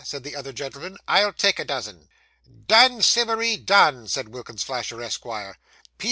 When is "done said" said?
3.55-4.29